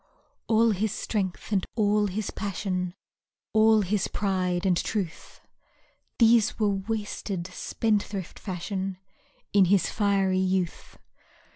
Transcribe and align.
All 0.47 0.71
his 0.71 0.91
strength 0.91 1.51
and 1.51 1.63
all 1.75 2.07
his 2.07 2.31
passion, 2.31 2.95
All 3.53 3.81
his 3.81 4.07
pride 4.07 4.65
and 4.65 4.75
truth, 4.75 5.41
These 6.17 6.57
were 6.57 6.71
wasted, 6.71 7.45
spendthrift 7.53 8.39
fashion, 8.39 8.97
In 9.53 9.65
his 9.65 9.91
fiery 9.91 10.39
youth. 10.39 10.97